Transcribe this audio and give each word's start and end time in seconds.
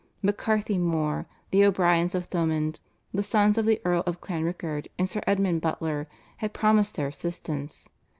MacCarthy 0.23 0.79
Mor, 0.79 1.27
the 1.51 1.63
O'Briens 1.63 2.15
of 2.15 2.25
Thomond, 2.31 2.79
the 3.13 3.21
sons 3.21 3.59
of 3.59 3.67
the 3.67 3.79
Earl 3.85 4.01
of 4.07 4.19
Clanrickard, 4.19 4.87
and 4.97 5.07
Sir 5.07 5.21
Edmund 5.27 5.61
Butler 5.61 6.07
had 6.37 6.53
promised 6.53 6.95
their 6.95 7.05
assistance. 7.09 7.87